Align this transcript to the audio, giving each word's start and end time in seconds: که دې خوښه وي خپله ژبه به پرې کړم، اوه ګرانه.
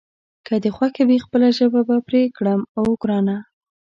که 0.45 0.53
دې 0.63 0.69
خوښه 0.75 1.03
وي 1.09 1.17
خپله 1.25 1.47
ژبه 1.57 1.81
به 1.87 1.97
پرې 2.07 2.23
کړم، 2.37 2.61
اوه 2.77 2.93
ګرانه. 3.01 3.37